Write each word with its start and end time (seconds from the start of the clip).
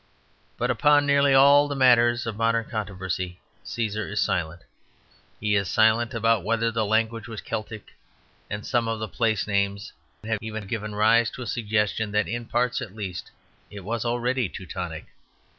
But 0.57 0.71
upon 0.71 1.05
nearly 1.05 1.35
all 1.35 1.67
the 1.67 1.75
matters 1.75 2.25
of 2.25 2.35
modern 2.35 2.67
controversy 2.67 3.39
Cæsar 3.63 4.09
is 4.09 4.19
silent. 4.19 4.63
He 5.39 5.53
is 5.55 5.69
silent 5.69 6.15
about 6.15 6.43
whether 6.43 6.71
the 6.71 6.87
language 6.87 7.27
was 7.27 7.39
"Celtic"; 7.39 7.93
and 8.49 8.65
some 8.65 8.87
of 8.87 8.97
the 8.97 9.07
place 9.07 9.45
names 9.45 9.93
have 10.23 10.39
even 10.41 10.65
given 10.65 10.95
rise 10.95 11.29
to 11.29 11.43
a 11.43 11.45
suggestion 11.45 12.09
that, 12.13 12.27
in 12.27 12.47
parts 12.47 12.81
at 12.81 12.95
least, 12.95 13.29
it 13.69 13.81
was 13.81 14.03
already 14.03 14.49
Teutonic. 14.49 15.05